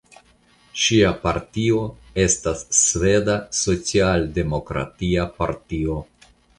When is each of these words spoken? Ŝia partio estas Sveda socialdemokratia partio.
Ŝia 0.83 1.11
partio 1.25 1.83
estas 2.25 2.65
Sveda 2.79 3.39
socialdemokratia 3.61 5.31
partio. 5.41 6.05